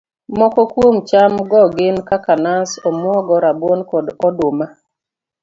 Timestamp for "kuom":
0.73-0.95